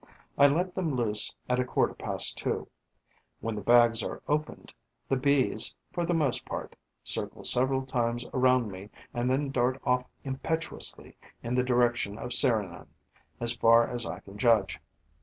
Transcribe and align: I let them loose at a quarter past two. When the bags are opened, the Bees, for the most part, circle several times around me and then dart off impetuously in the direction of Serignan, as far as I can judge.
I 0.35 0.47
let 0.47 0.73
them 0.73 0.95
loose 0.95 1.35
at 1.47 1.59
a 1.59 1.63
quarter 1.63 1.93
past 1.93 2.35
two. 2.35 2.67
When 3.39 3.53
the 3.53 3.61
bags 3.61 4.01
are 4.01 4.19
opened, 4.27 4.73
the 5.07 5.15
Bees, 5.15 5.75
for 5.93 6.05
the 6.07 6.13
most 6.15 6.43
part, 6.43 6.75
circle 7.03 7.43
several 7.43 7.85
times 7.85 8.25
around 8.33 8.71
me 8.71 8.89
and 9.13 9.29
then 9.29 9.51
dart 9.51 9.79
off 9.83 10.07
impetuously 10.23 11.17
in 11.43 11.53
the 11.53 11.61
direction 11.63 12.17
of 12.17 12.33
Serignan, 12.33 12.87
as 13.39 13.53
far 13.53 13.87
as 13.87 14.07
I 14.07 14.21
can 14.21 14.39
judge. 14.39 14.79